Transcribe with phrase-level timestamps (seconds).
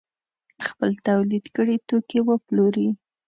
[0.67, 2.87] خپل تولید کړي توکي وپلوري.